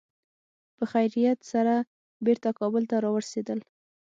په 0.77 0.83
خیریت 0.91 1.39
سره 1.51 1.73
بېرته 2.25 2.49
کابل 2.59 2.83
ته 2.89 2.95
را 3.03 3.09
ورسېدل. 3.13 3.59